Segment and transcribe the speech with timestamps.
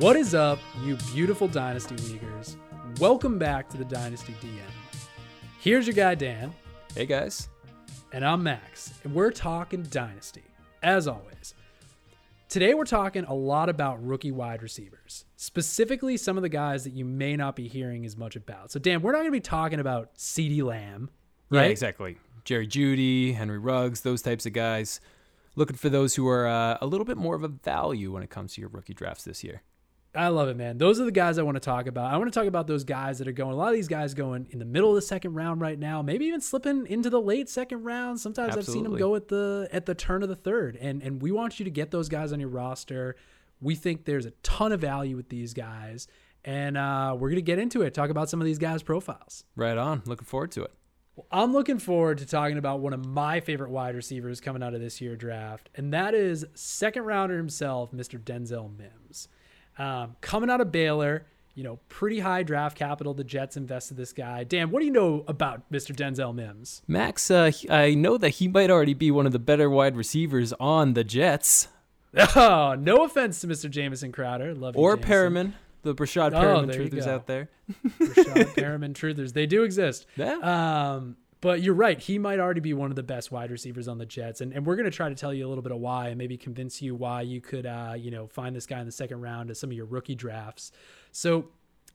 [0.00, 2.56] What is up, you beautiful Dynasty Leaguers?
[2.98, 4.96] Welcome back to the Dynasty DM.
[5.60, 6.52] Here's your guy, Dan,
[6.94, 7.48] Hey guys.
[8.12, 10.42] and I'm Max, and we're talking Dynasty,
[10.82, 11.54] as always.
[12.48, 16.94] Today, we're talking a lot about rookie wide receivers, specifically some of the guys that
[16.94, 18.72] you may not be hearing as much about.
[18.72, 21.10] So, Dan, we're not going to be talking about CeeDee Lamb,
[21.50, 21.70] Yeah, right?
[21.70, 22.16] exactly.
[22.44, 25.00] Jerry Jeudy, Henry Ruggs, those types of guys.
[25.56, 28.30] Looking for those who are uh, a little bit more of a value when it
[28.30, 29.62] comes to your rookie drafts this year.
[30.14, 30.76] I love it, man.
[30.76, 32.12] Those are the guys I want to talk about.
[32.12, 33.52] I want to talk about those guys that are going.
[33.52, 36.02] A lot of these guys going in the middle of the second round right now,
[36.02, 38.18] maybe even slipping into the late second round.
[38.18, 41.22] Sometimes I've seen them go at the at the turn of the third, and and
[41.22, 43.14] we want you to get those guys on your roster.
[43.60, 46.08] We think there's a ton of value with these guys,
[46.44, 47.94] and uh, we're gonna get into it.
[47.94, 49.44] Talk about some of these guys' profiles.
[49.54, 50.02] Right on.
[50.06, 50.72] Looking forward to it.
[51.14, 54.74] Well, I'm looking forward to talking about one of my favorite wide receivers coming out
[54.74, 58.18] of this year draft, and that is second rounder himself, Mr.
[58.18, 59.28] Denzel Mims.
[59.80, 63.14] Um, coming out of Baylor, you know, pretty high draft capital.
[63.14, 64.44] The Jets invested this guy.
[64.44, 65.94] Dan, what do you know about Mr.
[65.96, 66.82] Denzel Mims?
[66.86, 70.52] Max, uh, I know that he might already be one of the better wide receivers
[70.60, 71.68] on the Jets.
[72.34, 73.70] Oh, no offense to Mr.
[73.70, 75.10] Jamison Crowder, love you, Or Jameson.
[75.12, 77.48] Perriman, the Breshad Oh, Perriman truthers out there.
[78.00, 79.32] Rashad Perriman truthers.
[79.32, 80.06] They do exist.
[80.16, 80.34] Yeah.
[80.38, 81.98] Um, but you're right.
[81.98, 84.40] He might already be one of the best wide receivers on the Jets.
[84.40, 86.18] And, and we're going to try to tell you a little bit of why and
[86.18, 89.20] maybe convince you why you could, uh, you know, find this guy in the second
[89.20, 90.70] round as some of your rookie drafts.
[91.12, 91.46] So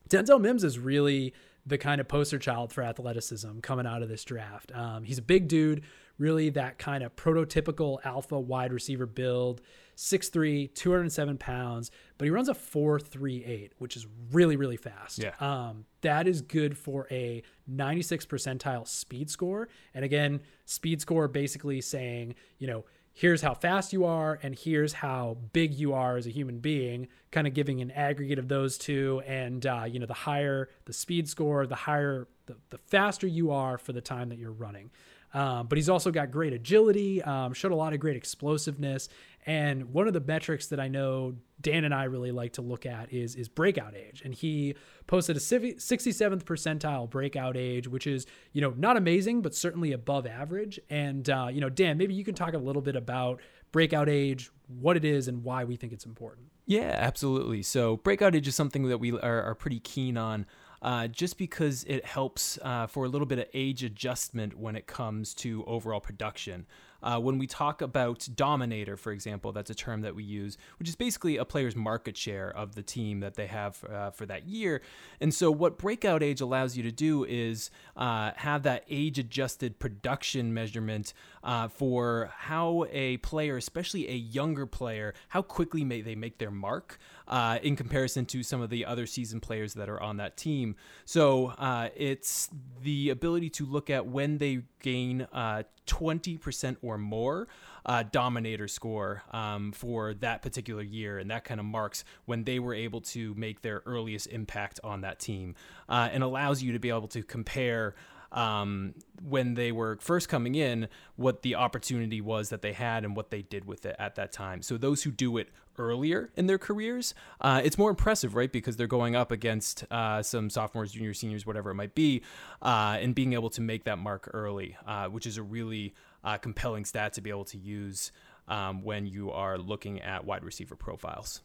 [0.09, 1.33] Denzel Mims is really
[1.65, 4.71] the kind of poster child for athleticism coming out of this draft.
[4.73, 5.83] Um, he's a big dude,
[6.17, 9.61] really that kind of prototypical alpha wide receiver build,
[9.95, 15.19] 6'3, 207 pounds, but he runs a 4'3'8, which is really, really fast.
[15.19, 15.33] Yeah.
[15.39, 19.69] Um, that is good for a 96 percentile speed score.
[19.93, 24.91] And again, speed score basically saying, you know, here's how fast you are and here's
[24.91, 28.77] how big you are as a human being, kind of giving an aggregate of those
[28.77, 29.21] two.
[29.25, 33.51] And, uh, you know, the higher the speed score, the higher, the, the faster you
[33.51, 34.91] are for the time that you're running.
[35.33, 39.09] Um, but he's also got great agility, um, showed a lot of great explosiveness.
[39.45, 42.85] And one of the metrics that I know Dan and I really like to look
[42.85, 44.21] at is is breakout age.
[44.25, 44.75] And he
[45.07, 50.25] posted a 67th percentile breakout age, which is you know not amazing, but certainly above
[50.25, 50.79] average.
[50.89, 53.39] And uh, you know, Dan, maybe you can talk a little bit about
[53.71, 56.47] breakout age, what it is, and why we think it's important.
[56.65, 57.61] Yeah, absolutely.
[57.61, 60.45] So breakout age is something that we are, are pretty keen on.
[60.81, 64.85] Uh, just because it helps uh, for a little bit of age adjustment when it
[64.85, 66.67] comes to overall production.
[67.05, 70.89] Uh, when we talk about dominator, for example, that's a term that we use, which
[70.89, 74.47] is basically a player's market share of the team that they have uh, for that
[74.47, 74.81] year.
[75.21, 79.77] And so, what breakout age allows you to do is uh, have that age adjusted
[79.77, 86.15] production measurement uh, for how a player, especially a younger player, how quickly may they
[86.15, 90.01] make their mark uh, in comparison to some of the other season players that are
[90.01, 90.75] on that team.
[91.05, 92.49] So uh, it's
[92.81, 97.47] the ability to look at when they gain uh, 20% or more
[97.87, 102.59] uh, dominator score um, for that particular year, and that kind of marks when they
[102.59, 105.55] were able to make their earliest impact on that team,
[105.89, 107.95] uh, and allows you to be able to compare
[108.35, 108.93] um,
[109.27, 113.31] when they were first coming in, what the opportunity was that they had and what
[113.31, 114.61] they did with it at that time.
[114.61, 118.51] So those who do it earlier in their careers, uh, it's more impressive, right?
[118.51, 122.21] Because they're going up against uh, some sophomores, juniors, seniors, whatever it might be,
[122.61, 126.37] uh, and being able to make that mark early, uh, which is a really uh,
[126.37, 128.11] compelling stat to be able to use
[128.47, 131.41] um, when you are looking at wide receiver profiles.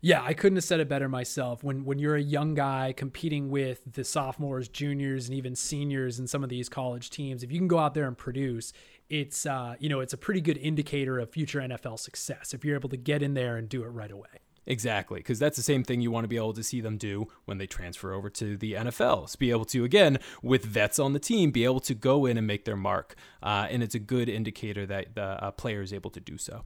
[0.00, 1.64] Yeah, I couldn't have said it better myself.
[1.64, 6.26] When when you're a young guy competing with the sophomores, juniors, and even seniors in
[6.26, 8.72] some of these college teams, if you can go out there and produce,
[9.08, 12.76] it's uh, you know it's a pretty good indicator of future NFL success if you're
[12.76, 14.28] able to get in there and do it right away.
[14.66, 17.28] Exactly, because that's the same thing you want to be able to see them do
[17.44, 19.26] when they transfer over to the NFL.
[19.26, 22.38] Is be able to, again, with vets on the team, be able to go in
[22.38, 23.14] and make their mark.
[23.42, 26.64] Uh, and it's a good indicator that the uh, player is able to do so.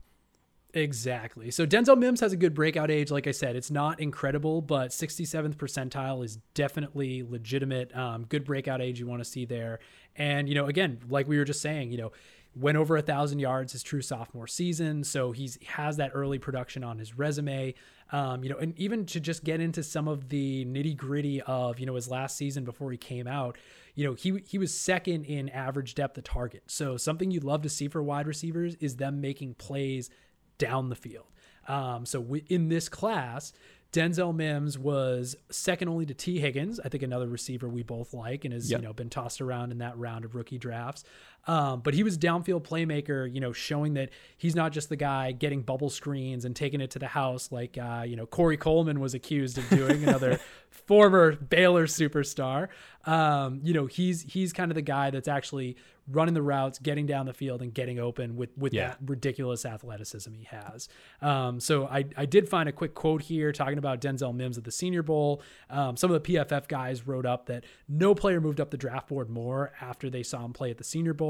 [0.73, 1.49] Exactly.
[1.49, 3.09] So Denzel Mims has a good breakout age.
[3.09, 7.95] Like I said, it's not incredible, but 67th percentile is definitely legitimate.
[7.95, 9.79] Um, good breakout age you want to see there.
[10.15, 12.11] And, you know, again, like we were just saying, you know,
[12.55, 15.03] went over a thousand yards his true sophomore season.
[15.03, 17.73] So he's has that early production on his resume.
[18.11, 21.79] Um, you know, and even to just get into some of the nitty gritty of,
[21.79, 23.57] you know, his last season before he came out,
[23.95, 26.63] you know, he he was second in average depth of target.
[26.67, 30.09] So something you'd love to see for wide receivers is them making plays
[30.59, 31.25] down the field.
[31.67, 33.51] Um, so we, in this class,
[33.91, 38.45] Denzel Mims was second only to Tee Higgins, I think another receiver we both like
[38.45, 38.81] and has Yep.
[38.81, 41.03] you know been tossed around in that round of rookie drafts.
[41.47, 45.31] Um, but he was downfield playmaker, you know, showing that he's not just the guy
[45.31, 48.99] getting bubble screens and taking it to the house like, uh, you know, Corey Coleman
[48.99, 50.39] was accused of doing, another
[50.69, 52.67] former Baylor superstar.
[53.05, 55.77] Um, you know, he's he's kind of the guy that's actually
[56.11, 58.89] running the routes, getting down the field, and getting open with with Yeah.
[58.89, 60.89] that ridiculous athleticism he has.
[61.21, 64.63] Um, so I I did find a quick quote here talking about Denzel Mims at
[64.65, 65.41] the Senior Bowl.
[65.69, 69.07] Um, some of the PFF guys wrote up that no player moved up the draft
[69.07, 71.28] board more after they saw him play at the Senior Bowl,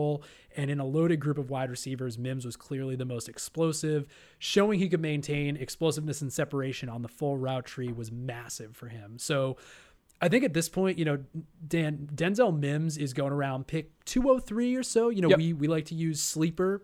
[0.56, 4.06] and in a loaded group of wide receivers, Mims was clearly the most explosive,
[4.40, 8.88] showing he could maintain explosiveness and separation on the full route tree was massive for
[8.88, 9.18] him.
[9.18, 9.58] So.
[10.22, 11.20] I think at this point, you know,
[11.66, 15.08] Dan Denzel Mims is going around pick 203 or so.
[15.08, 15.38] You know, Yep.
[15.38, 16.84] we we like to use sleeper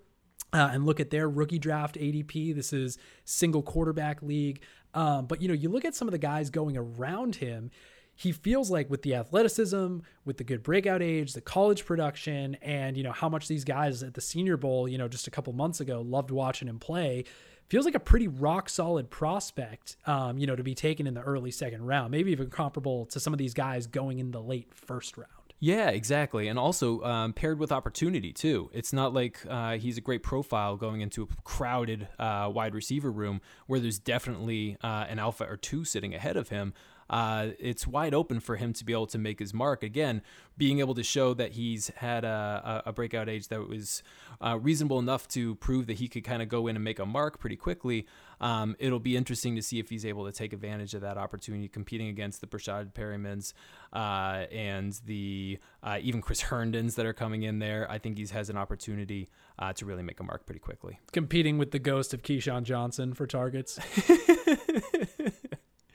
[0.54, 2.56] uh, and look at their rookie draft ADP.
[2.56, 4.62] This is single quarterback league.
[4.94, 7.72] Um, but you know, you look at some of the guys going around him.
[8.16, 12.96] He feels like with the athleticism, with the good breakout age, the college production, and
[12.96, 15.52] you know how much these guys at the Senior Bowl, you know, just a couple
[15.52, 17.26] months ago, loved watching him play.
[17.68, 21.22] Feels like a pretty rock solid prospect, um, you know, to be taken in the
[21.22, 24.74] early second round, maybe even comparable to some of these guys going in the late
[24.74, 25.32] first round.
[25.60, 26.48] Yeah, exactly.
[26.48, 28.70] And also um, paired with opportunity, too.
[28.72, 33.12] It's not like uh, he's a great profile going into a crowded uh, wide receiver
[33.12, 36.74] room where there's definitely uh, an alpha or two sitting ahead of him.
[37.10, 39.84] Uh, it's wide open for him to be able to make his mark.
[39.84, 40.22] Again,
[40.58, 44.02] being able to show that he's had a, a breakout age that was
[44.42, 47.06] uh, reasonable enough to prove that he could kind of go in and make a
[47.06, 48.08] mark pretty quickly.
[48.42, 51.68] Um, it'll be interesting to see if he's able to take advantage of that opportunity,
[51.68, 53.54] competing against the Breshad Perrimans
[53.94, 57.90] uh, and the uh, even Chris Herndons that are coming in there.
[57.90, 59.30] I think he has an opportunity
[59.60, 61.00] uh, to really make a mark pretty quickly.
[61.12, 63.80] Competing with the ghost of Keyshawn Johnson for targets.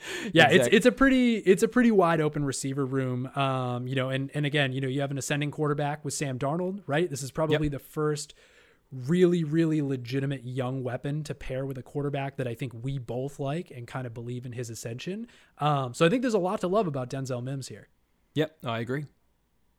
[0.33, 0.77] yeah, it's Exactly.
[0.77, 3.27] it's a pretty it's a pretty wide open receiver room.
[3.37, 6.39] Um, you know, and and again, you know, you have an ascending quarterback with Sam
[6.39, 7.09] Darnold, right?
[7.09, 8.35] This is probably the first
[8.93, 13.39] really really legitimate young weapon to pair with a quarterback that I think we both
[13.39, 15.29] like and kind of believe in his ascension.
[15.59, 17.89] Um, so I think there's a lot to love about Denzel Mims here.
[18.35, 19.07] Yep, no, I agree.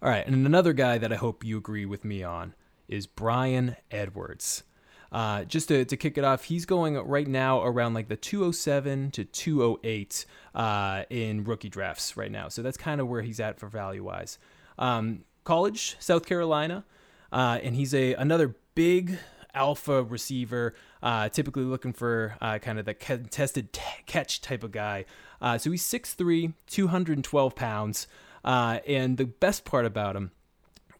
[0.01, 2.55] All right, and another guy that I hope you agree with me on
[2.87, 4.63] is Bryan Edwards.
[5.11, 9.11] Uh, just to, to kick it off, he's going right now around like the 207
[9.11, 10.25] to 208
[10.55, 12.47] uh, in rookie drafts right now.
[12.47, 14.39] So that's kind of where he's at for value wise.
[14.79, 16.85] Um, college, South Carolina,
[17.31, 19.17] uh, and he's a another big
[19.53, 20.73] alpha receiver,
[21.03, 25.05] uh, typically looking for uh, kind of the contested t- catch type of guy.
[25.41, 28.07] Uh, so he's 6'3, 212 pounds.
[28.43, 30.31] Uh, and the best part about him,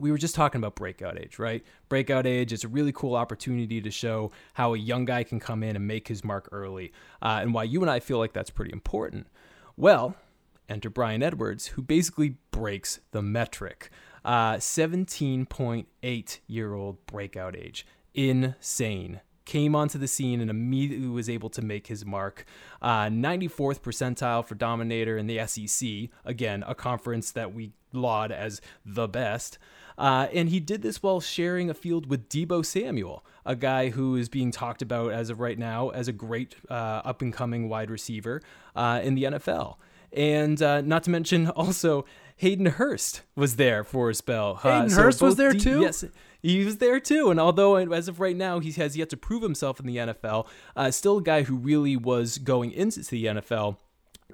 [0.02, 1.64] we were just talking about breakout age, right?
[1.88, 5.64] Breakout age is a really cool opportunity to show how a young guy can come
[5.64, 8.50] in and make his mark early, uh, and why you and I feel like that's
[8.50, 9.28] pretty important.
[9.78, 10.16] Well,
[10.68, 13.90] enter Bryan Edwards, who basically breaks the metric.
[14.24, 17.86] Uh, 17.8 year old breakout age.
[18.14, 19.22] Insane.
[19.46, 22.46] Came onto the scene and immediately was able to make his mark.
[22.82, 26.10] Uh, 94th percentile for Dominator in the SEC.
[26.24, 29.58] Again, a conference that we laud as the best.
[29.98, 34.16] Uh, and he did this while sharing a field with Deebo Samuel, a guy who
[34.16, 37.70] is being talked about as of right now as a great uh, up and coming
[37.70, 38.42] wide receiver
[38.76, 39.76] uh, in the NFL.
[40.14, 42.06] And uh, not to mention also
[42.38, 44.60] Hayden Hurst was there for a spell.
[44.64, 45.82] Uh, Hayden Hurst was there D- too?
[45.82, 46.04] Yes,
[46.42, 47.30] he was there too.
[47.30, 50.48] And although as of right now he has yet to prove himself in the NFL,
[50.76, 53.78] uh, still a guy who really was going into the NFL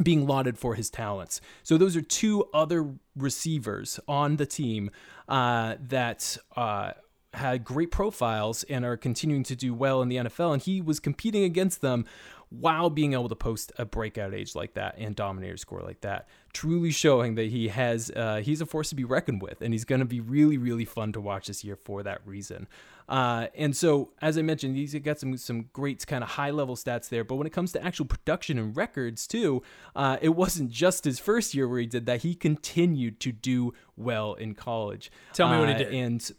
[0.04, 1.42] being lauded for his talents.
[1.64, 4.92] So those are two other receivers on the team
[5.28, 6.92] uh, that uh,
[7.34, 10.54] had great profiles and are continuing to do well in the NFL.
[10.54, 12.06] And he was competing against them
[12.50, 16.28] while being able to post a breakout age like that and dominator score like that,
[16.54, 19.86] truly showing that he has uh, he's a force to be reckoned with, and he's
[19.86, 22.68] going to be really really fun to watch this year for that reason.
[23.10, 26.76] Uh, and so, as I mentioned, he's got some some great kind of high level
[26.76, 27.24] stats there.
[27.24, 29.62] But when it comes to actual production and records too,
[29.96, 32.22] uh, it wasn't just his first year where he did that.
[32.24, 35.10] He continued to do well in college.
[35.34, 35.94] Tell me what he Uh, did.
[35.94, 36.32] And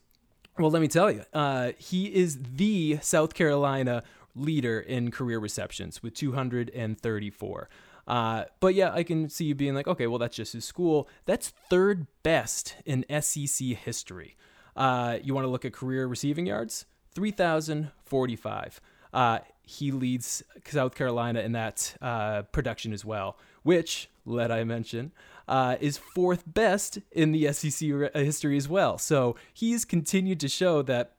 [0.59, 4.03] well, let me tell you, uh, he is the South Carolina
[4.39, 7.69] leader in career receptions with 234.
[8.07, 11.09] Uh, but yeah, I can see you being like, okay, well, that's just his school.
[11.27, 14.37] That's third best in SEC history.
[14.75, 16.87] Uh, you want to look at career receiving yards?
[17.15, 18.81] 3,045.
[19.13, 25.13] Uh, he leads South Carolina in that uh, production as well, which, let I mention,
[25.47, 28.97] uh, is fourth best in the SEC re- history as well.
[28.97, 31.17] So he's continued to show that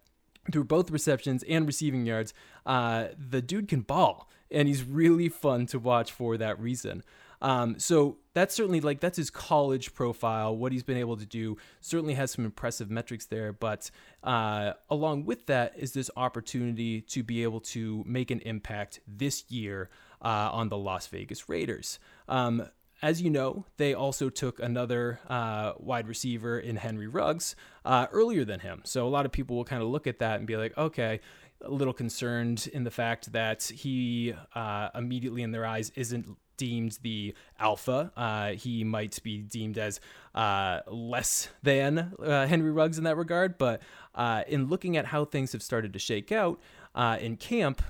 [0.52, 2.34] through both receptions and receiving yards,
[2.66, 7.04] uh, the dude can ball, and he's really fun to watch for that reason.
[7.42, 10.56] Um, so that's certainly like that's his college profile.
[10.56, 13.54] What he's been able to do certainly has some impressive metrics there.
[13.54, 13.90] But
[14.24, 19.50] uh, along with that is this opportunity to be able to make an impact this
[19.50, 19.90] year
[20.22, 22.00] uh, on the Las Vegas Raiders.
[22.28, 22.68] Um,
[23.02, 27.56] as you know, they also took another uh, wide receiver in Henry Ruggs
[27.90, 28.82] uh, earlier than him.
[28.86, 31.22] So a lot of people will kind of look at that and be like, okay,
[31.62, 37.00] a little concerned in the fact that he uh, immediately in their eyes isn't deemed
[37.02, 38.12] the alpha.
[38.16, 40.00] Uh, he might be deemed as
[40.36, 43.58] uh, less than uh, Henry Ruggs in that regard.
[43.58, 43.82] But
[44.14, 46.60] uh, in looking at how things have started to shake out
[46.94, 47.82] uh, in camp,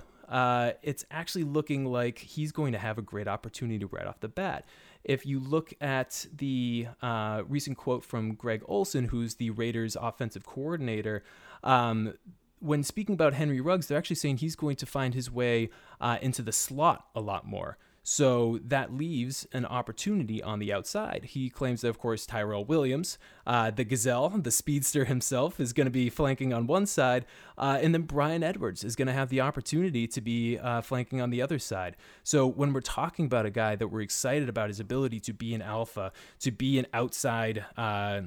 [0.82, 4.66] it's actually looking like he's going to have a great opportunity right off the bat.
[5.04, 10.46] If you look at the uh, recent quote from Greg Olson, who's the Raiders offensive
[10.46, 11.24] coordinator,
[11.64, 12.14] um,
[12.60, 15.70] when speaking about Henry Ruggs, they're actually saying he's going to find his way
[16.02, 17.78] uh, into the slot a lot more.
[18.12, 21.26] So that leaves an opportunity on the outside.
[21.26, 25.86] He claims that, of course, Tyrell Williams, uh, the gazelle, the speedster himself, is going
[25.86, 29.30] to be flanking on one side, uh, and then Bryan Edwards is going to have
[29.30, 31.96] the opportunity to be uh, flanking on the other side.
[32.24, 35.54] So when we're talking about a guy that we're excited about his ability to be
[35.54, 38.22] an alpha, to be an outside uh,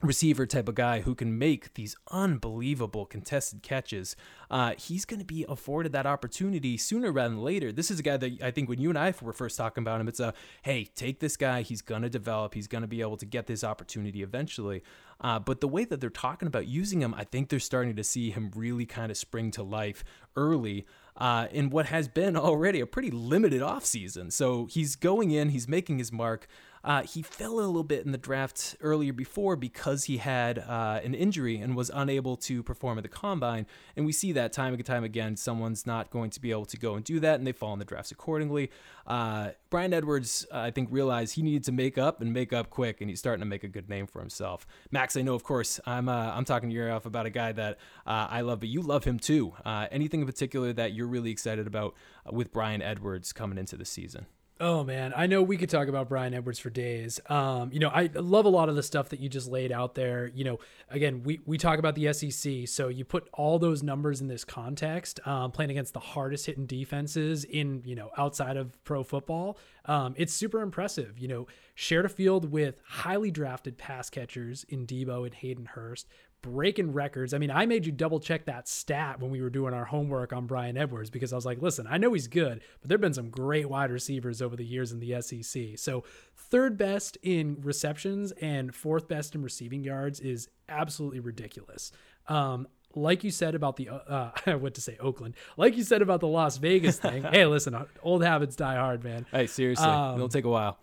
[0.00, 4.14] receiver type of guy who can make these unbelievable contested catches,
[4.50, 7.72] uh, he's going to be afforded that opportunity sooner rather than later.
[7.72, 10.00] This is a guy that I think when you and I were first talking about
[10.00, 11.62] him, it's a hey, take this guy.
[11.62, 12.54] He's going to develop.
[12.54, 14.82] He's going to be able to get this opportunity eventually.
[15.20, 18.04] Uh, but the way that they're talking about using him, I think they're starting to
[18.04, 20.04] see him really kind of spring to life
[20.36, 20.86] early.
[21.16, 24.32] Uh, in what has been already a pretty limited offseason.
[24.32, 26.46] So he's going in, he's making his mark.
[26.84, 31.00] Uh, he fell a little bit in the draft earlier before because he had uh,
[31.02, 33.66] an injury and was unable to perform at the combine.
[33.96, 35.36] And we see that time and time again.
[35.36, 37.78] Someone's not going to be able to go and do that, and they fall in
[37.78, 38.70] the drafts accordingly.
[39.06, 42.70] Uh, Bryan Edwards, uh, I think, realized he needed to make up and make up
[42.70, 44.66] quick, and he's starting to make a good name for himself.
[44.90, 47.52] Max, I know, of course, I'm uh, I'm talking to you off about a guy
[47.52, 49.54] that uh, I love, but you love him too.
[49.64, 51.94] anything in particular that you're really excited about
[52.30, 54.26] with Bryan Edwards coming into the season?
[54.60, 57.20] Oh man, I know we could talk about Bryan Edwards for days.
[57.28, 59.94] Um, you know, I love a lot of the stuff that you just laid out
[59.94, 60.32] there.
[60.34, 60.58] You know,
[60.90, 64.44] again, we we talk about the SEC, so you put all those numbers in this
[64.44, 69.58] context, um, playing against the hardest hitting defenses in you know outside of pro football.
[69.84, 71.20] Um, it's super impressive.
[71.20, 71.46] You know,
[71.76, 76.08] shared a field with highly drafted pass catchers in Deebo and Hayden Hurst,
[76.42, 77.34] breaking records.
[77.34, 80.32] I mean, I made you double check that stat when we were doing our homework
[80.32, 83.14] on Bryan Edwards because I was like, listen, I know he's good, but there've been
[83.14, 85.78] some great wide receivers over the years in the SEC.
[85.78, 86.04] So,
[86.36, 91.92] third best in receptions and fourth best in receiving yards is absolutely ridiculous.
[92.28, 95.34] Um, like you said about the uh, I went to say Oakland.
[95.56, 97.22] Like you said about the Las Vegas thing.
[97.32, 99.26] hey, listen, old habits die hard, man.
[99.30, 100.78] Hey, seriously, um, it'll take a while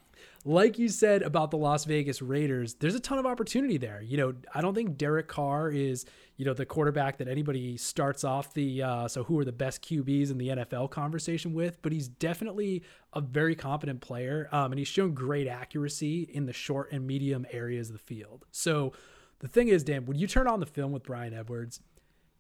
[0.48, 4.00] like you said about the Las Vegas Raiders, there's a ton of opportunity there.
[4.04, 6.06] You know, I don't think Derek Carr is,
[6.38, 9.82] you know, the quarterback that anybody starts off the uh, so who are the best
[9.82, 12.84] QBs in the NFL conversation with, but he's definitely
[13.14, 17.48] a very competent player, um, and he's shown great accuracy in the short and medium
[17.52, 18.46] areas of the field.
[18.52, 18.94] So
[19.40, 21.80] the thing is, Dan, when you turn on the film with Bryan Edwards,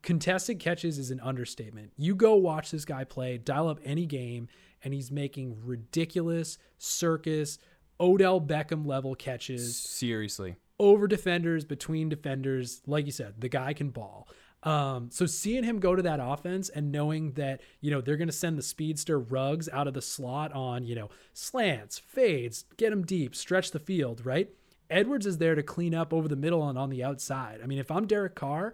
[0.03, 1.91] contested catches is an understatement.
[1.97, 4.47] You go watch this guy play, dial up any game,
[4.83, 7.57] and he's making ridiculous circus
[7.99, 9.77] Odell Beckham level catches.
[9.77, 10.55] Seriously.
[10.79, 12.81] Over defenders, between defenders.
[12.85, 14.27] Like you said, the guy can ball.
[14.63, 18.27] Um, so seeing him go to that offense and knowing that, you know, they're going
[18.27, 22.91] to send the speedster Ruggs out of the slot on, you know, slants, fades, get
[22.91, 24.49] him deep, stretch the field, right?
[24.89, 27.59] Edwards is there to clean up over the middle and on the outside.
[27.63, 28.73] I mean, if I'm Derek Carr,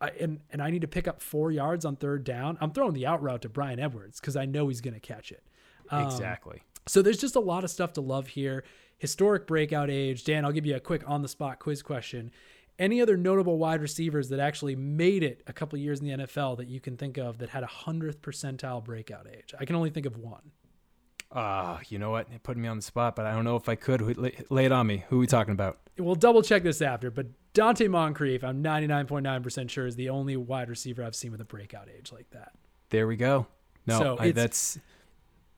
[0.00, 2.94] I, and and I need to pick up four yards on third down, I'm throwing
[2.94, 5.42] the out route to Bryan Edwards because I know he's going to catch it.
[5.90, 6.62] Um, exactly.
[6.90, 8.64] So there's just a lot of stuff to love here.
[8.98, 10.24] Historic breakout age.
[10.24, 12.32] Dan, I'll give you a quick on the spot quiz question.
[12.80, 16.56] Any other notable wide receivers that actually made it a couple years in the NFL
[16.56, 19.54] that you can think of that had a hundredth percentile breakout age?
[19.60, 20.50] I can only think of one.
[21.30, 22.26] Ah, uh, you know what?
[22.34, 24.18] It put me on the spot, but I don't know if I could.
[24.50, 25.04] Lay it on me.
[25.10, 25.78] Who are we talking about?
[25.96, 30.68] We'll double check this after, but Donte Moncrief, I'm 99.9% sure, is the only wide
[30.68, 32.50] receiver I've seen with a breakout age like that.
[32.88, 33.46] There we go.
[33.86, 34.78] No, so I, that's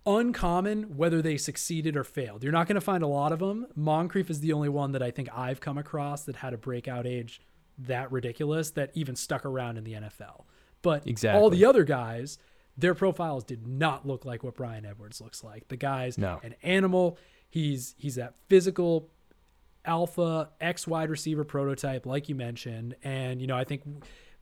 [0.06, 2.42] uncommon whether they succeeded or failed.
[2.42, 3.66] You're not going to find a lot of them.
[3.75, 7.06] Moncrief is the only one that I think I've come across that had a breakout
[7.06, 7.40] age
[7.78, 10.44] that ridiculous that even stuck around in the NFL.
[10.82, 11.40] But exactly.
[11.40, 12.38] all the other guys,
[12.76, 15.68] their profiles did not look like what Bryan Edwards looks like.
[15.68, 16.40] The guy's no.
[16.42, 17.18] an animal.
[17.49, 19.11] He's he's that physical
[19.85, 22.97] alpha X wide receiver prototype, like you mentioned.
[23.02, 23.82] And you know, I think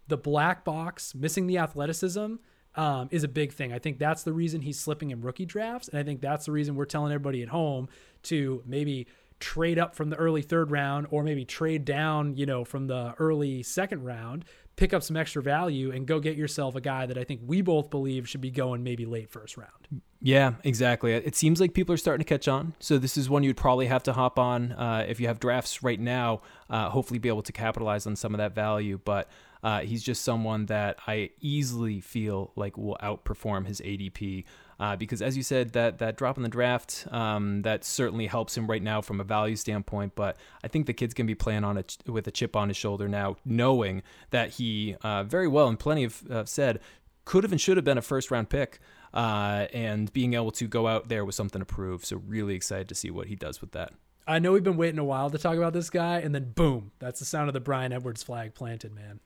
[0.09, 2.37] the black box missing the athleticism
[2.77, 3.73] um, is a big thing.
[3.73, 6.53] I think that's the reason he's slipping in rookie drafts, and I think that's the
[6.53, 7.89] reason we're telling everybody at home
[8.25, 9.07] to maybe
[9.41, 13.15] trade up from the early third round or maybe trade down, you know, from the
[13.19, 14.45] early second round,
[14.77, 17.61] pick up some extra value and go get yourself a guy that I think we
[17.63, 20.03] both believe should be going maybe late first round.
[20.23, 21.15] Yeah, exactly.
[21.15, 22.75] It seems like people are starting to catch on.
[22.79, 25.83] So this is one you'd probably have to hop on uh, if you have drafts
[25.83, 26.43] right now.
[26.69, 29.01] Uh, hopefully, be able to capitalize on some of that value.
[29.03, 29.29] But
[29.63, 34.45] uh, he's just someone that I easily feel like will outperform his ADP.
[34.79, 38.57] Uh, because as you said, that that drop in the draft um, that certainly helps
[38.57, 40.15] him right now from a value standpoint.
[40.15, 42.79] But I think the kid's gonna be playing on it with a chip on his
[42.79, 46.81] shoulder now, knowing that he uh, very well and plenty have said
[47.27, 48.81] could have and should have been a first round pick.
[49.13, 52.05] Uh, and being able to go out there with something to prove.
[52.05, 53.93] So really excited to see what he does with that.
[54.25, 56.93] I know we've been waiting a while to talk about this guy, and then boom,
[57.01, 59.19] that's the sound of the Bryan Edwards flag planted, man.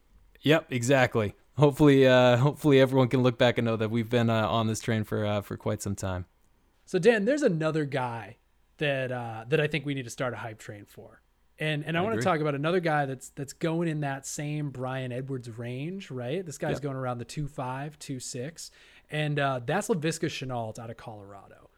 [0.45, 1.35] Yep, exactly.
[1.57, 4.81] Hopefully, uh, hopefully everyone can look back and know that we've been uh, on this
[4.81, 6.27] train for uh, for quite some time.
[6.85, 8.37] So Dan, there's another guy
[8.79, 11.23] that uh, that I think we need to start a hype train for,
[11.59, 14.27] and and I, I want to talk about another guy that's that's going in that
[14.27, 16.45] same Bryan Edwards range, right?
[16.45, 16.83] This guy's yep.
[16.83, 18.71] going around the two five, two six,
[19.11, 21.71] and uh, that's Laviska Shenault out of Colorado.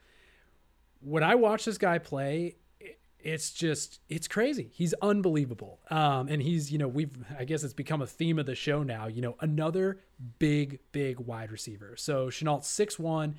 [1.01, 2.57] When I watch this guy play,
[3.27, 4.71] it's just it's crazy.
[4.73, 5.81] He's unbelievable.
[5.91, 8.85] Um, and he's you know we've I guess it's become a theme of the show
[8.85, 9.09] now.
[9.09, 9.99] You know another
[10.39, 11.97] big big wide receiver.
[11.97, 13.35] So Shenault 6'1",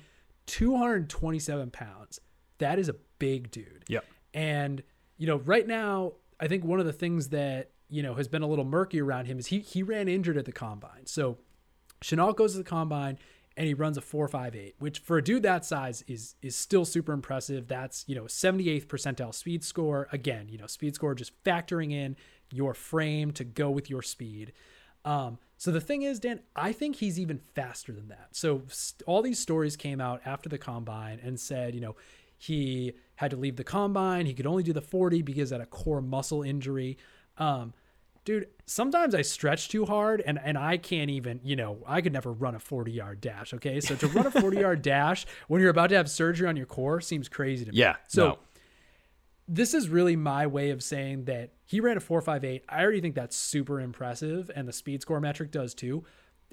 [0.46, 2.20] 227 pounds.
[2.58, 3.84] That is a big dude.
[3.88, 4.04] Yep.
[4.34, 4.82] And
[5.16, 8.42] you know right now I think one of the things that you know has been
[8.42, 11.06] a little murky around him is he he ran injured at the combine.
[11.06, 11.38] So
[12.02, 13.18] Shenault goes to the combine
[13.58, 17.12] and he runs a 458 which for a dude that size is is still super
[17.12, 17.66] impressive.
[17.66, 20.08] That's you know 78th percentile speed score.
[20.12, 22.16] Again you know speed score just factoring in
[22.50, 24.52] your frame to go with your speed.
[25.04, 28.28] Um, so the thing is dan i think he's even faster than that.
[28.30, 31.96] So st- all these stories came out after the combine and said you know
[32.36, 34.24] he had to leave the combine.
[34.26, 36.96] He could only do the 40 because of a core muscle injury.
[37.36, 37.74] Um,
[38.24, 42.12] dude, sometimes I stretch too hard and, and I can't even, you know, I could
[42.12, 43.54] never run a 40 yard dash.
[43.54, 43.80] Okay.
[43.80, 46.66] So to run a 40 yard dash when you're about to have surgery on your
[46.66, 47.78] core seems crazy to me.
[47.78, 47.96] Yeah.
[48.08, 48.38] So no.
[49.48, 52.64] this is really my way of saying that he ran a 458.
[52.68, 56.04] I already think that's super impressive and the speed score metric does too.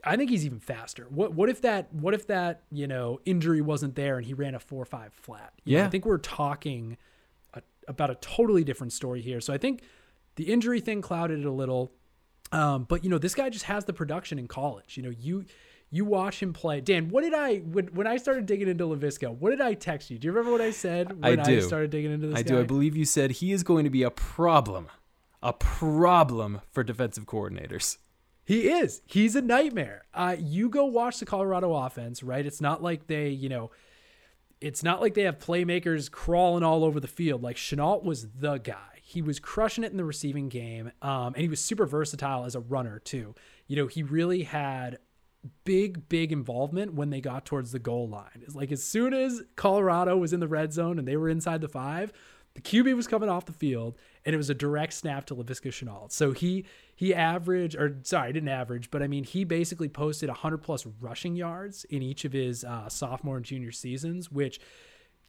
[0.04, 1.08] I think he's even faster.
[1.10, 4.56] What what if that what if that, you know, injury wasn't there and he ran
[4.56, 5.54] a 4-5 flat?
[5.64, 5.82] You yeah.
[5.82, 6.98] Know, I think we're talking
[7.54, 9.42] a, about a totally different story here.
[9.42, 9.82] So I think
[10.36, 11.92] the injury thing clouded it a little.
[12.52, 14.98] Um, but you know, this guy just has the production in college.
[14.98, 15.46] You know, you
[15.90, 16.82] you watch him play.
[16.82, 19.36] Dan, what did I when, when I started digging into Laviska?
[19.38, 20.18] What did I text you?
[20.18, 21.58] Do you remember what I said when I, do.
[21.58, 22.40] I started digging into this?
[22.40, 22.50] I guy?
[22.50, 22.60] do.
[22.60, 24.88] I believe you said he is going to be a problem,
[25.42, 27.98] a problem for defensive coordinators.
[28.44, 29.02] He is.
[29.06, 30.06] He's a nightmare.
[30.14, 32.46] Uh, you go watch the Colorado offense, right?
[32.46, 33.72] It's not like they, you know,
[34.62, 37.42] it's not like they have playmakers crawling all over the field.
[37.42, 38.95] Like Shenault was the guy.
[39.08, 42.56] He was crushing it in the receiving game, um, and he was super versatile as
[42.56, 43.36] a runner too.
[43.68, 44.98] You know, he really had
[45.64, 48.42] big, big involvement when they got towards the goal line.
[48.42, 51.62] It's like as soon as Colorado was in the red zone and they were inside
[51.62, 52.12] the five,
[52.56, 55.70] the QB was coming off the field, and it was a direct snap to Laviska
[55.70, 56.12] Shenault.
[56.12, 56.66] So he
[56.96, 61.36] he averaged, or sorry, didn't average, but I mean he basically posted 100 plus rushing
[61.36, 64.60] yards in each of his uh, sophomore and junior seasons, which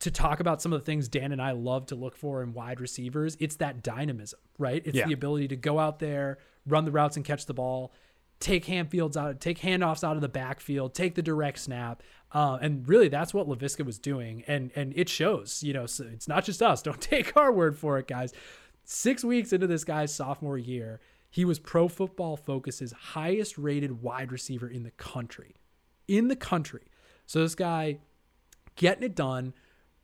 [0.01, 2.53] to talk about some of the things Dan and I love to look for in
[2.53, 4.83] wide receivers, it's that dynamism, right?
[4.85, 5.07] It's yeah.
[5.07, 7.93] the ability to go out there, run the routes and catch the ball,
[8.41, 12.03] take handfields out, take handoffs out of the backfield, take the direct snap.
[12.33, 14.45] Uh, and really that's what Laviska was doing.
[14.47, 16.83] And and it shows, you know, so it's not just us.
[16.83, 18.33] Don't take our word for it, guys.
[18.85, 24.31] Six weeks into this guy's sophomore year, he was Pro Football Focus's highest rated wide
[24.31, 25.57] receiver in the country.
[26.07, 26.85] In the country.
[27.27, 27.99] So this guy
[28.77, 29.55] getting it done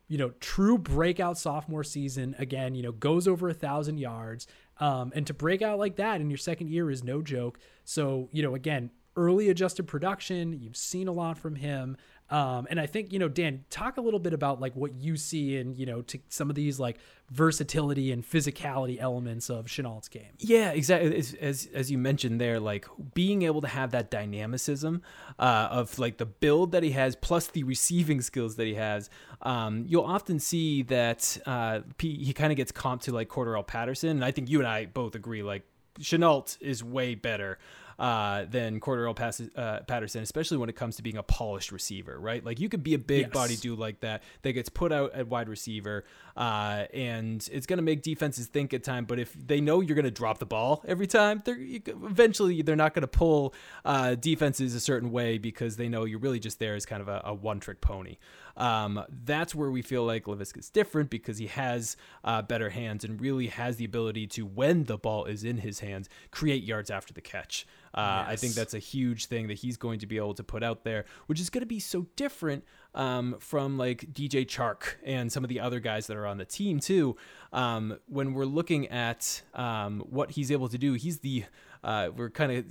[0.09, 4.47] you know, true breakout sophomore season again, you know, goes over a thousand yards.
[4.79, 7.59] Um, and to break out like that in your second year is no joke.
[7.85, 11.97] So, you know, again, early adjusted production, you've seen a lot from him.
[12.33, 15.19] Um, and I think, you know, Dan, talk a little bit about like what you
[15.19, 16.97] see in, you know, to some of these like
[17.31, 20.33] versatility and physicality elements of Shenault's game.
[20.39, 21.15] Yeah, exactly.
[21.15, 25.03] As, as, as you mentioned there, like being able to have that dynamicism
[25.39, 29.11] uh, of like the build that he has plus the receiving skills that he has.
[29.43, 34.09] Um, you'll often see that uh, he kind of gets comped to like Cordarrelle Patterson.
[34.09, 35.65] And I think you and I both agree like
[36.01, 37.59] Shenault is way better
[38.03, 39.11] uh, than Cordero
[39.57, 42.45] uh, Patterson, especially when it comes to being a polished receiver, right?
[42.45, 43.31] Like you could be a big Yes.
[43.31, 46.05] body dude like that that gets put out at wide receiver,
[46.37, 49.05] uh, and it's going to make defenses think at time.
[49.05, 52.61] But if they know you're going to drop the ball every time, they're you, eventually
[52.63, 56.41] they're not going to pull uh, defenses a certain way because they know you're really
[56.41, 58.17] just there as kind of a, a one trick pony.
[58.57, 63.21] Um, that's where we feel like Laviska's different because he has uh, better hands and
[63.21, 67.13] really has the ability to, when the ball is in his hands, create yards after
[67.13, 67.67] the catch.
[67.95, 70.63] Uh, I think that's a huge thing that he's going to be able to put
[70.63, 75.31] out there, which is going to be so different um, from like DJ Chark and
[75.31, 77.17] some of the other guys that are on the team too.
[77.53, 81.45] Um, when we're looking at um, what he's able to do, he's the
[81.85, 82.65] uh, we're kind of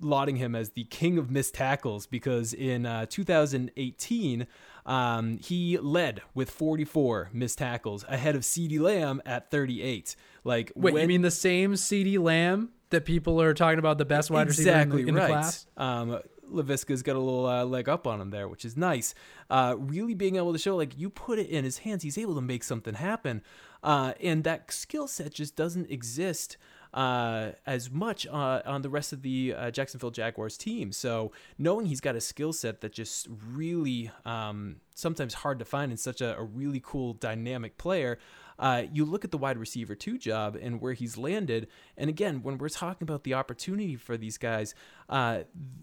[0.00, 4.46] lauding him as the king of missed tackles because in uh, 2018
[4.86, 10.16] um, he led with 44 missed tackles ahead of CeeDee Lamb at 38.
[10.44, 14.04] Like Wait, when, you mean the same CeeDee Lamb that people are talking about the
[14.04, 15.66] best wide receiver in the, in the class?
[15.76, 16.20] Um,
[16.50, 19.14] Laviska's got a little uh, leg up on him there, which is nice.
[19.50, 22.34] Uh, really being able to show, like, you put it in his hands, he's able
[22.34, 23.42] to make something happen.
[23.82, 26.56] Uh, and that skill set just doesn't exist
[26.94, 30.92] uh, as much uh, on the rest of the uh, Jacksonville Jaguars team.
[30.92, 35.90] So knowing he's got a skill set that just really um, sometimes hard to find
[35.90, 38.18] in such a, a really cool dynamic player.
[38.56, 41.66] Uh, you look at the wide receiver two job and where he's landed.
[41.96, 44.76] And again, when we're talking about the opportunity for these guys,
[45.08, 45.40] uh,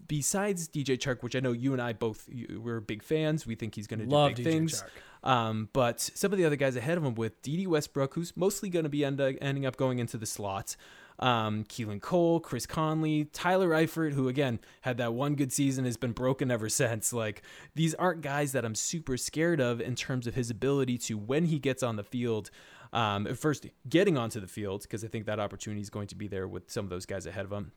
[0.08, 3.54] besides DJ Chark, which I know you and I both you- we're big fans, we
[3.54, 4.82] think he's going to do Love big DJ things.
[4.82, 5.28] Chark.
[5.28, 8.70] Um, but some of the other guys ahead of him with Dede Westbrook, who's mostly
[8.70, 10.78] going to be end, ending up going into the slots.
[11.18, 15.96] Um, Keelan Cole, Chris Conley, Tyler Eifert, who again had that one good season, has
[15.96, 17.12] been broken ever since.
[17.12, 17.42] Like
[17.74, 21.46] these aren't guys that I'm super scared of in terms of his ability to, when
[21.46, 22.50] he gets on the field,
[22.92, 26.28] um, first getting onto the field, because I think that opportunity is going to be
[26.28, 27.72] there with some of those guys ahead of him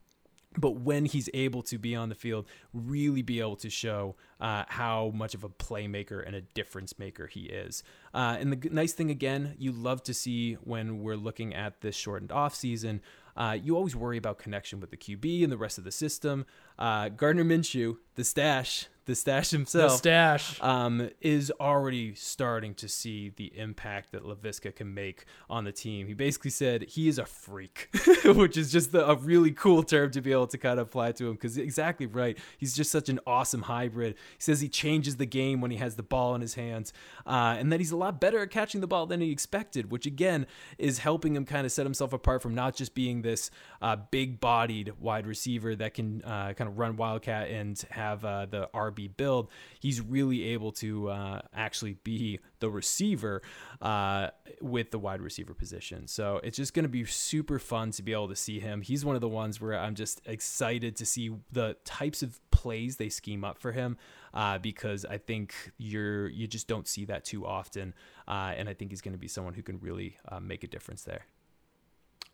[0.58, 4.64] but when he's able to be on the field, really be able to show uh,
[4.68, 7.82] how much of a playmaker and a difference maker he is.
[8.14, 11.94] Uh, and the nice thing, again, you love to see when we're looking at this
[11.94, 13.00] shortened off season.
[13.36, 16.46] Uh, you always worry about connection with the QB and the rest of the system.
[16.78, 20.60] Uh, Gardner Minshew, the stash, the stash himself, The stash.
[20.60, 26.08] um, is already starting to see the impact that Laviska can make on the team.
[26.08, 27.88] He basically said he is a freak,
[28.24, 31.12] which is just the, a really cool term to be able to kind of apply
[31.12, 32.36] to him because exactly right.
[32.58, 34.14] He's just such an awesome hybrid.
[34.14, 36.92] He says he changes the game when he has the ball in his hands,
[37.24, 40.06] uh, and that he's a lot better at catching the ball than he expected, which
[40.06, 43.94] again is helping him kind of set himself apart from not just being this uh,
[44.10, 48.68] big bodied wide receiver that can uh, kind of run Wildcat and have uh, the
[48.74, 49.48] RB build.
[49.80, 53.42] He's really able to uh, actually be the receiver
[53.80, 54.28] uh,
[54.60, 56.06] with the wide receiver position.
[56.06, 58.82] So it's just going to be super fun to be able to see him.
[58.82, 62.96] He's one of the ones where I'm just excited to see the types of plays
[62.96, 63.96] they scheme up for him
[64.34, 67.94] uh, because I think you're you just don't see that too often,
[68.28, 70.66] uh, and I think he's going to be someone who can really uh, make a
[70.66, 71.26] difference there.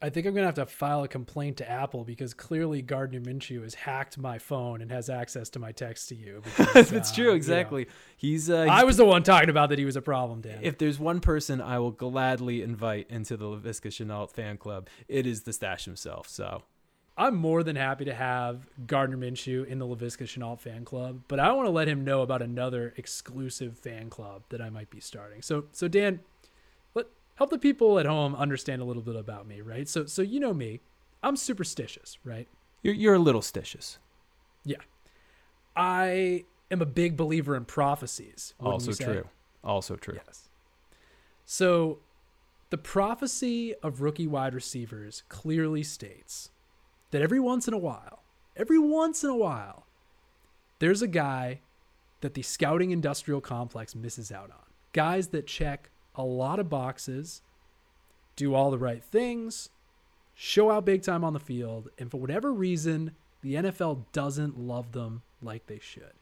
[0.02, 3.62] I think I'm gonna have to file a complaint to Apple because clearly Gardner Minshew
[3.62, 6.42] has hacked my phone and has access to my text to you.
[6.44, 7.86] Because, That's uh, true, you know, exactly.
[8.16, 10.58] He's, uh, he's I was the one talking about that he was a problem, Dan.
[10.62, 15.26] if there's one person I will gladly invite into the Laviska Shenault fan club, it
[15.26, 16.28] is the stash himself.
[16.28, 16.64] So
[17.16, 21.38] I'm more than happy to have Gardner Minshew in the Laviska Shenault fan club, but
[21.38, 25.00] I want to let him know about another exclusive fan club that I might be
[25.00, 25.42] starting.
[25.42, 26.20] So, so Dan,
[27.36, 29.88] help the people at home understand a little bit about me, right?
[29.88, 30.80] So, so you know me,
[31.22, 32.48] I'm superstitious, right?
[32.82, 33.98] you're, you're a little stitious.
[34.64, 34.76] Yeah,
[35.76, 38.54] I am a big believer in prophecies.
[38.60, 39.28] Also true.
[39.64, 40.18] Also true.
[40.26, 40.48] Yes.
[41.44, 42.00] So,
[42.70, 46.50] the prophecy of rookie wide receivers clearly states
[47.10, 48.22] that every once in a while,
[48.56, 49.86] every once in a while,
[50.78, 51.60] there's a guy
[52.22, 54.64] that the scouting industrial complex misses out on.
[54.92, 57.42] Guys that check a lot of boxes,
[58.36, 59.70] do all the right things,
[60.34, 64.92] show out big time on the field, and for whatever reason, the NFL doesn't love
[64.92, 66.12] them like they should.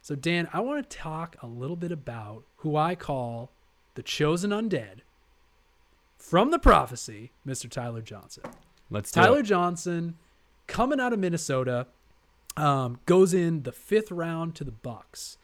[0.00, 3.50] So, Dan, I want to talk a little bit about who I call
[3.94, 5.00] the chosen undead
[6.16, 7.68] from the prophecy, Mr.
[7.68, 8.44] Tyler Johnson.
[8.90, 9.44] Let's do Tyler it.
[9.44, 10.16] Johnson,
[10.66, 11.88] coming out of Minnesota,
[12.56, 15.36] um, goes in the fifth round to the Bucs,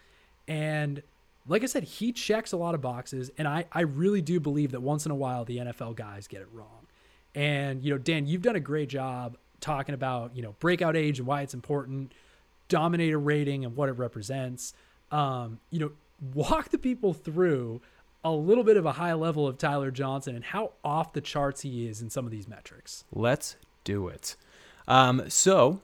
[0.49, 1.03] and
[1.47, 4.73] like I said, he checks a lot of boxes, and I I really do believe
[4.73, 6.87] that once in a while the NFL guys get it wrong.
[7.35, 11.19] And you know, Dan, you've done a great job talking about you know breakout age
[11.19, 12.13] and why it's important,
[12.69, 14.75] dominator rating and what it represents.
[15.11, 15.93] Um, you know,
[16.33, 17.81] walk the people through
[18.25, 21.61] a little bit of a high level of Tyler Johnson and how off the charts
[21.61, 23.05] he is in some of these metrics.
[23.13, 24.35] Let's do it.
[24.89, 25.81] Um, so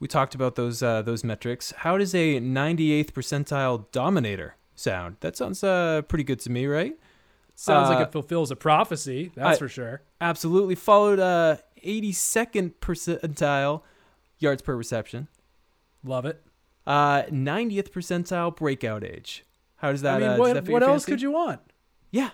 [0.00, 1.72] We talked about those uh, those metrics.
[1.78, 5.16] How does a 98th percentile dominator sound?
[5.20, 6.96] That sounds uh, pretty good to me, right?
[7.54, 9.32] Sounds like Uh, it fulfills a prophecy.
[9.34, 10.02] That's I- for sure.
[10.20, 10.74] Absolutely.
[10.76, 13.82] Followed uh, 82nd percentile
[14.38, 15.28] yards per reception.
[16.04, 16.40] Love it.
[16.86, 19.44] Uh, 90th percentile breakout age.
[19.76, 20.16] How does that?
[20.16, 21.12] I mean, uh, what, that what else fancy?
[21.12, 21.60] could you want?
[22.10, 22.30] Yeah,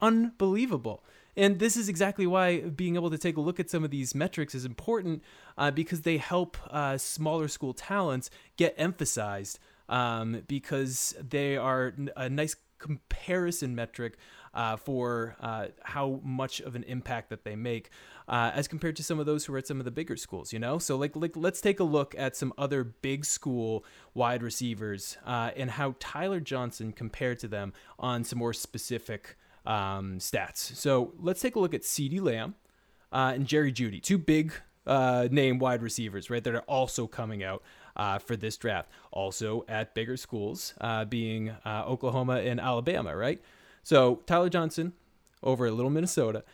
[0.00, 1.02] unbelievable.
[1.36, 4.14] And this is exactly why being able to take a look at some of these
[4.14, 5.22] metrics is important
[5.58, 12.28] uh, because they help uh, smaller school talents get emphasized um, because they are a
[12.28, 14.16] nice comparison metric
[14.54, 17.90] uh, for uh, how much of an impact that they make
[18.28, 20.52] uh, as compared to some of those who are at some of the bigger schools
[20.52, 20.78] you know?
[20.78, 25.50] So like, like let's take a look at some other big school wide receivers uh,
[25.56, 30.58] and how tyler johnson compared to them on some more specific um, stats.
[30.58, 32.54] So let's take a look at CeeDee lamb
[33.12, 34.52] uh, and jerry jeudy two big
[34.86, 37.62] uh, name wide receivers, right, that are also coming out
[37.96, 38.90] uh, for this draft.
[39.10, 43.40] Also at bigger schools, uh, being uh, Oklahoma and Alabama, right?
[43.82, 44.92] So Tyler Johnson
[45.42, 46.44] over at Little Minnesota.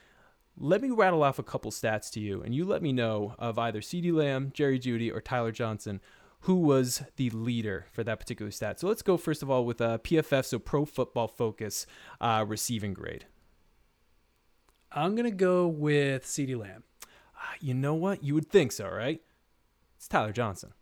[0.58, 3.58] Let me rattle off a couple stats to you, and you let me know of
[3.58, 6.00] either CeeDee Lamb, Jerry Jeudy, or Tyler Johnson
[6.42, 8.80] who was the leader for that particular stat.
[8.80, 11.86] So let's go first of all with a PFF, so Pro Football Focus
[12.20, 13.26] uh, receiving grade.
[14.90, 16.82] I'm gonna go with CeeDee Lamb.
[17.36, 18.24] Ah, You know what?
[18.24, 19.22] You would think so, right?
[19.96, 20.72] It's Tyler Johnson.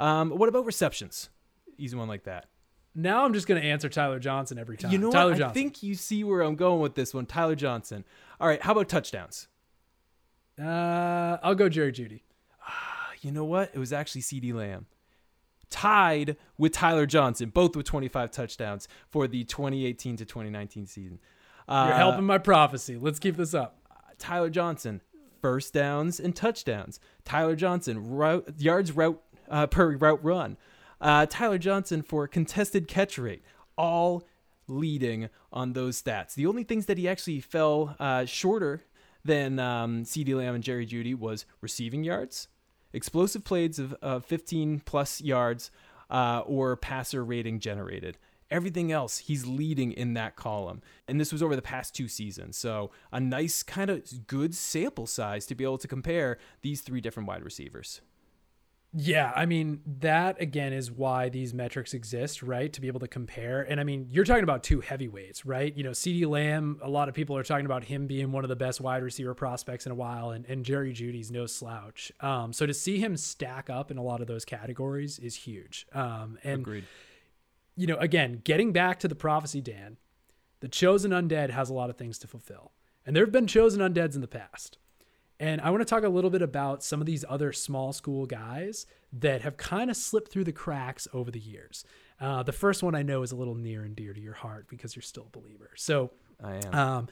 [0.00, 1.30] Um, what about receptions?
[1.78, 2.46] Easy one like that.
[2.94, 4.90] Now I'm just gonna answer Tyler Johnson every time.
[4.90, 5.38] You know Tyler what?
[5.38, 5.50] Johnson.
[5.50, 7.26] I think you see where I'm going with this one.
[7.26, 8.04] Tyler Johnson.
[8.40, 8.60] All right.
[8.62, 9.46] How about touchdowns?
[10.60, 12.22] uh, I'll go Jerry Jeudy.
[12.66, 13.70] Ah, You know what?
[13.74, 14.86] It was actually CeeDee Lamb.
[15.70, 21.20] Tied with Tyler Johnson, both with 25 touchdowns for the 2018 to 2019 season.
[21.68, 22.96] Uh, You're helping my prophecy.
[22.96, 23.76] Let's keep this up.
[24.18, 25.00] Tyler Johnson,
[25.40, 26.98] first downs and touchdowns.
[27.24, 30.56] Tyler Johnson, route, yards route uh, per route run.
[31.00, 33.42] Uh, Tyler Johnson for contested catch rate,
[33.76, 34.24] all
[34.68, 36.34] leading on those stats.
[36.34, 38.84] The only things that he actually fell uh, shorter
[39.24, 42.48] than um, CeeDee Lamb and Jerry Jeudy was receiving yards,
[42.92, 45.70] explosive plays of uh, 15 plus yards,
[46.10, 48.18] uh, or passer rating generated.
[48.50, 50.82] Everything else, he's leading in that column.
[51.06, 52.56] And this was over the past two seasons.
[52.56, 57.00] So, a nice kind of good sample size to be able to compare these three
[57.00, 58.00] different wide receivers.
[58.92, 62.72] Yeah, I mean, that again is why these metrics exist, right?
[62.72, 63.62] To be able to compare.
[63.62, 65.76] And I mean, you're talking about two heavyweights, right?
[65.76, 68.48] You know, CeeDee Lamb, a lot of people are talking about him being one of
[68.48, 72.10] the best wide receiver prospects in a while, and, and Jerry Jeudy's no slouch.
[72.20, 75.86] Um, so to see him stack up in a lot of those categories is huge.
[75.92, 76.84] Um, and, Agreed.
[77.76, 79.98] you know, again, getting back to the prophecy, Dan,
[80.58, 82.72] the chosen undead has a lot of things to fulfill.
[83.06, 84.78] And there have been chosen undeads in the past.
[85.40, 88.26] And I want to talk a little bit about some of these other small school
[88.26, 91.84] guys that have kind of slipped through the cracks over the years.
[92.20, 94.66] Uh, the first one I know is a little near and dear to your heart
[94.68, 95.70] because you're still a believer.
[95.76, 96.10] So,
[96.44, 96.74] I am.
[96.74, 97.08] um,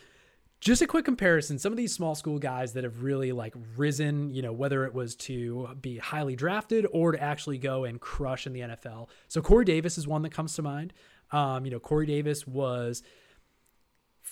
[0.61, 4.31] just a quick comparison some of these small school guys that have really like risen
[4.31, 8.47] you know whether it was to be highly drafted or to actually go and crush
[8.47, 10.93] in the nfl so corey davis is one that comes to mind
[11.31, 13.03] um, you know corey davis was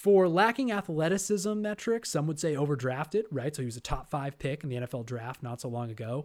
[0.06, 4.38] for lacking athleticism metrics some would say overdrafted right so he was a top five
[4.38, 6.24] pick in the nfl draft not so long ago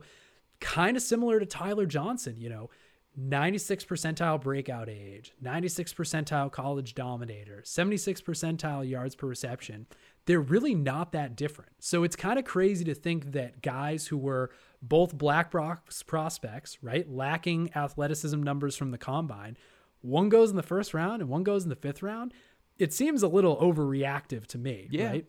[0.59, 2.69] kind of similar to tyler johnson you know
[3.17, 9.85] 96 percentile breakout age, 96 percentile college dominator, 76 percentile yards per reception.
[10.25, 11.71] They're really not that different.
[11.79, 16.77] So it's kind of crazy to think that guys who were both black box prospects,
[16.81, 19.57] right, lacking athleticism numbers from the combine,
[20.01, 22.33] one goes in the first round and one goes in the fifth round.
[22.81, 25.07] It seems a little overreactive to me, Yeah.
[25.09, 25.25] right?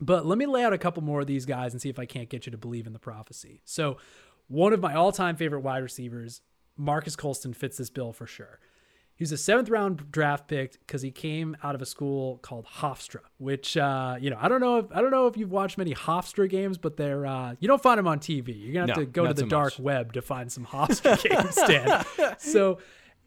[0.00, 2.06] But let me lay out a couple more of these guys and see if I
[2.06, 3.60] can't get you to believe in the prophecy.
[3.64, 3.98] So,
[4.48, 6.40] one of my all time favorite wide receivers,
[6.76, 8.58] Marques Colston, fits this bill for sure.
[9.14, 12.64] He was a seventh round draft pick because he came out of a school called
[12.78, 15.76] Hofstra, which uh, you know I don't know if I don't know if you've watched
[15.76, 18.58] many Hofstra games, but they're uh, you don't find them on TV.
[18.58, 19.80] You're gonna have No, to go to the dark much.
[19.80, 22.36] web to find some Hofstra games, Dan.
[22.38, 22.78] So,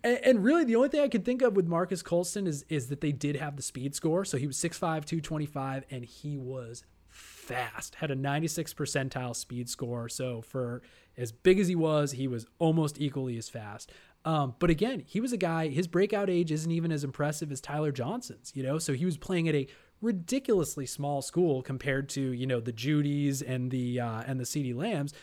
[0.03, 3.01] and, really the only thing I can think of with Marques Colston is is that
[3.01, 4.25] they did have the speed score.
[4.25, 7.95] So he was 6'5", 225, and he was fast.
[7.95, 10.09] Had a 96 percentile speed score.
[10.09, 10.81] So for
[11.17, 13.91] as big as he was, he was almost equally as fast.
[14.25, 15.67] Um, but again, he was a guy.
[15.67, 18.51] His breakout age isn't even as impressive as Tyler Johnson's.
[18.55, 19.67] You know, so he was playing at a
[20.01, 24.75] ridiculously small school compared to you know the Jeudys and the uh, and the CeeDee
[24.75, 25.13] Lambs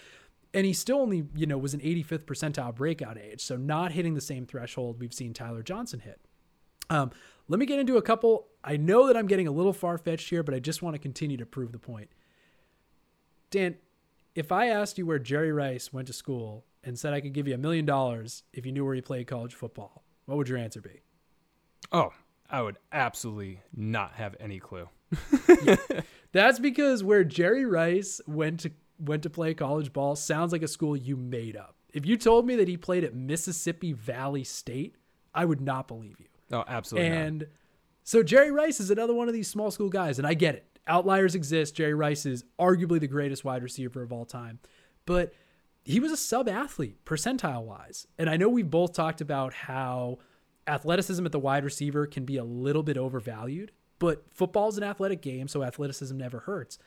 [0.52, 4.14] and he still only you know was an 85th percentile breakout age so not hitting
[4.14, 6.20] the same threshold we've seen tyler johnson hit
[6.88, 7.12] um,
[7.46, 10.42] let me get into a couple i know that i'm getting a little far-fetched here
[10.42, 12.10] but i just want to continue to prove the point
[13.50, 13.76] dan
[14.34, 17.46] if i asked you where jerry rice went to school and said I could give
[17.46, 20.58] you a million dollars if you knew where he played college football, what would your
[20.58, 21.00] answer be?
[21.92, 22.12] Oh,
[22.48, 24.88] I would absolutely not have any clue.
[26.32, 30.68] That's because where Jerry Rice went to went to play college ball sounds like a
[30.68, 31.76] school you made up.
[31.92, 34.96] If you told me that he played at Mississippi Valley State,
[35.34, 36.26] I would not believe you.
[36.52, 37.10] Oh, absolutely.
[37.10, 37.48] And not.
[38.04, 40.66] so Jerry Rice is another one of these small school guys, and I get it.
[40.86, 41.74] Outliers exist.
[41.76, 44.58] Jerry Rice is arguably the greatest wide receiver of all time,
[45.06, 45.32] but
[45.84, 48.06] he was a sub athlete percentile wise.
[48.18, 50.18] And I know we've both talked about how
[50.66, 54.84] athleticism at the wide receiver can be a little bit overvalued, but football is an
[54.84, 56.78] athletic game, so athleticism never hurts.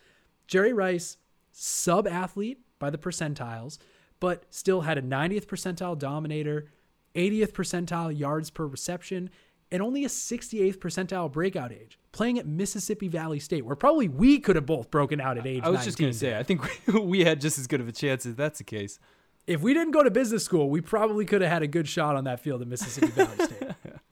[0.47, 1.17] Jerry Rice,
[1.53, 3.77] sub athlete by the percentiles,
[4.19, 6.67] but still had a 90th percentile dominator,
[7.15, 9.29] 80th percentile yards per reception,
[9.71, 14.39] and only a 68th percentile breakout age, playing at Mississippi Valley State, where probably we
[14.39, 15.85] could have both broken out at age I was 19.
[15.85, 16.61] just going to say, I think
[17.01, 18.99] we had just as good of a chance if that's the case.
[19.45, 22.15] If we didn't go to business school, we probably could have had a good shot
[22.15, 23.71] on that field at Mississippi Valley State.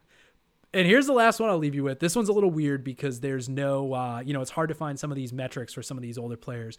[0.74, 2.00] And here's the last one I'll leave you with.
[2.00, 4.98] This one's a little weird because there's no, uh, you know, it's hard to find
[4.98, 6.78] some of these metrics for some of these older players.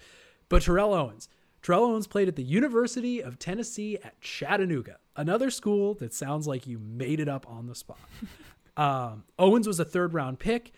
[0.53, 1.31] But Terrell Owens.
[1.63, 6.67] Terrell Owens played at the University of Tennessee at Chattanooga, another school that sounds like
[6.67, 7.99] you made it up on the spot.
[8.77, 10.73] um, Owens was a third round pick.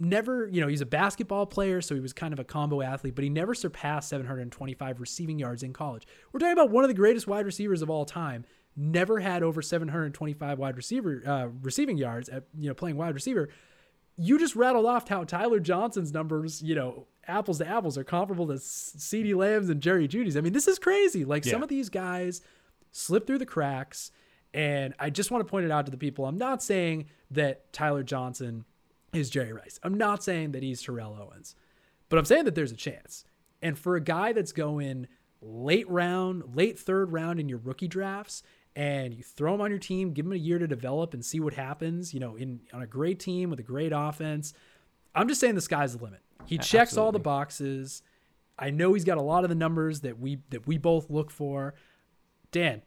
[0.00, 3.14] Never, you know, he's a basketball player, so he was kind of a combo athlete,
[3.14, 6.08] but he never surpassed 725 receiving yards in college.
[6.32, 8.44] We're talking about one of the greatest wide receivers of all time.
[8.74, 13.48] Never had over 725 wide receiver uh, receiving yards at you know playing wide receiver.
[14.16, 18.46] You just rattled off how Tyler Johnson's numbers, you know, apples to apples, are comparable
[18.48, 20.36] to CeeDee Lamb's and Jerry Jeudy's.
[20.36, 21.24] I mean, this is crazy.
[21.24, 21.52] Like Yeah.
[21.52, 22.42] some of these guys
[22.92, 24.10] slip through the cracks.
[24.52, 26.26] And I just want to point it out to the people.
[26.26, 28.64] I'm not saying that Tyler Johnson
[29.12, 29.78] is Jerry Rice.
[29.84, 31.54] I'm not saying that he's Terrell Owens,
[32.08, 33.24] but I'm saying that there's a chance.
[33.62, 35.06] And for a guy that's going
[35.40, 38.42] late round, late third round in your rookie drafts,
[38.76, 41.38] and you throw him on your team, give him a year to develop and see
[41.40, 44.52] what happens, you know, in on a great team with a great offense.
[45.14, 46.20] I'm just saying the sky's the limit.
[46.46, 48.02] He checks all the boxes.
[48.58, 51.30] I know he's got a lot of the numbers that we that we both look
[51.30, 51.74] for.
[52.52, 52.82] Dan,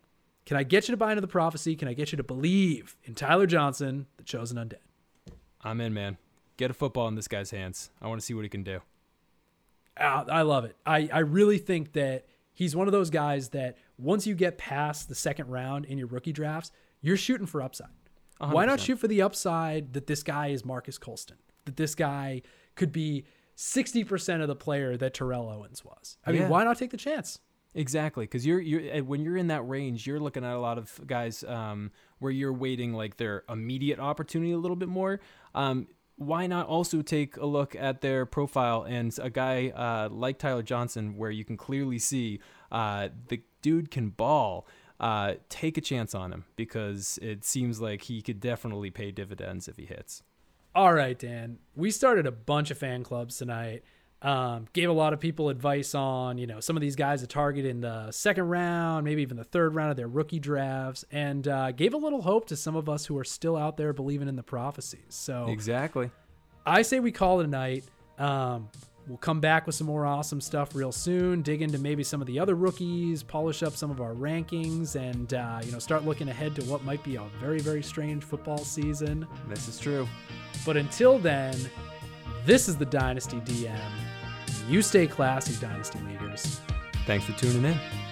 [0.46, 1.76] can I get you to buy into the prophecy?
[1.76, 4.82] Can I get you to believe in Tyler Johnson, the chosen undead?
[5.62, 6.18] I'm in, man.
[6.58, 7.90] Get a football in this guy's hands.
[8.02, 8.82] I want to see what he can do.
[10.00, 10.76] Ah, I love it.
[10.86, 15.08] I, I really think that he's one of those guys that once you get past
[15.08, 17.88] the second round in your rookie drafts, you're shooting for upside.
[18.40, 21.38] Why not shoot for the upside that this guy is Marques Colston?
[21.64, 22.42] That this guy
[22.76, 23.24] could be
[23.56, 26.18] 60% of the player that Terrell Owens was.
[26.26, 26.48] I mean, Yeah.
[26.50, 27.40] why not take the chance?
[27.76, 30.78] Exactly, because you're you're uh, when you're in that range, you're looking at a lot
[30.78, 35.20] of guys um, where you're waiting like their immediate opportunity a little bit more.
[35.56, 40.38] Um, why not also take a look at their profile and a guy uh, like
[40.38, 42.40] Tyler Johnson, where you can clearly see
[42.72, 44.68] uh, the dude can ball.
[45.00, 49.68] Uh, take a chance on him because it seems like he could definitely pay dividends
[49.68, 50.22] if he hits.
[50.76, 51.60] All right, Dan.
[51.76, 53.84] We started a bunch of fan clubs tonight.
[54.24, 57.28] Um, gave a lot of people advice on, you know, some of these guys to
[57.28, 61.46] target in the second round, maybe even the third round of their rookie drafts, and
[61.48, 64.30] uh, gave a little hope to some of us who are still out there believing
[64.30, 65.02] in the prophecies.
[65.10, 66.10] So Exactly.
[66.66, 67.84] I say we call it a night.
[68.18, 68.70] Um,
[69.08, 71.42] we'll come back with some more awesome stuff real soon.
[71.42, 75.34] Dig into maybe some of the other rookies, polish up some of our rankings, and
[75.34, 78.60] uh, you know, start looking ahead to what might be a very, very strange football
[78.60, 79.28] season.
[79.48, 80.08] This is true.
[80.66, 81.56] But until then,
[82.46, 83.78] this is the Dynasty DM.
[84.68, 86.62] You stay classy, Dynasty Leaguers.
[87.06, 88.03] Thanks for tuning in.